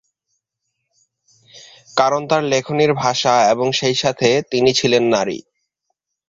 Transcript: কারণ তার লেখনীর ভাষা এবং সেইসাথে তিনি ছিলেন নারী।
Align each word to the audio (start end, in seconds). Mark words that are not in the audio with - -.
কারণ 1.97 2.21
তার 2.27 2.43
লেখনীর 2.45 2.91
ভাষা 2.95 3.33
এবং 3.49 3.67
সেইসাথে 3.71 4.29
তিনি 4.51 4.69
ছিলেন 4.73 5.03
নারী। 5.07 5.37